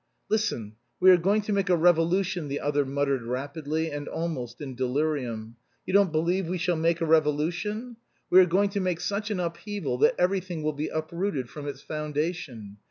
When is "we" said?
0.99-1.11, 6.49-6.57, 8.31-8.39